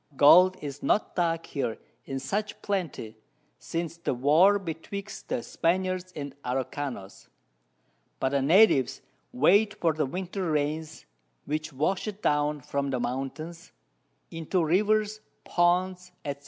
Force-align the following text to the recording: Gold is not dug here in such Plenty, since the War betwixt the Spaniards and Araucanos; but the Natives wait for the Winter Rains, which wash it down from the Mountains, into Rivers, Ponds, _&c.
Gold 0.17 0.57
is 0.63 0.81
not 0.81 1.15
dug 1.15 1.45
here 1.45 1.77
in 2.05 2.17
such 2.17 2.59
Plenty, 2.63 3.17
since 3.59 3.97
the 3.97 4.15
War 4.15 4.57
betwixt 4.57 5.29
the 5.29 5.43
Spaniards 5.43 6.11
and 6.15 6.33
Araucanos; 6.43 7.27
but 8.19 8.29
the 8.29 8.41
Natives 8.41 9.03
wait 9.31 9.75
for 9.79 9.93
the 9.93 10.07
Winter 10.07 10.49
Rains, 10.49 11.05
which 11.45 11.71
wash 11.71 12.07
it 12.07 12.23
down 12.23 12.61
from 12.61 12.89
the 12.89 12.99
Mountains, 12.99 13.73
into 14.31 14.65
Rivers, 14.65 15.19
Ponds, 15.45 16.11
_&c. 16.25 16.37